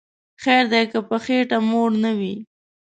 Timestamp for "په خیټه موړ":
1.07-1.91